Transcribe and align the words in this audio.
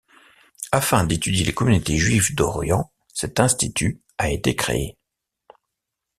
Afin 0.71 1.03
d'étudier 1.03 1.45
les 1.45 1.53
communautés 1.53 1.95
juives 1.99 2.33
d'Orient, 2.33 2.91
cet 3.13 3.39
institut 3.39 4.01
a 4.17 4.31
été 4.31 4.55
créé. 4.55 4.97